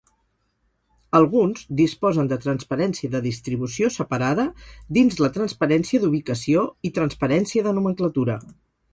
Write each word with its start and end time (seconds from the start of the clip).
Alguns 1.17 1.65
disposen 1.81 2.29
de 2.31 2.37
transparència 2.45 3.11
de 3.15 3.19
distribució 3.25 3.89
separada 3.95 4.45
dins 4.97 5.17
la 5.25 5.29
transparència 5.35 6.05
d'ubicació 6.05 6.63
i 6.89 6.91
transparència 6.99 7.67
de 7.69 7.75
nomenclatura. 7.79 8.39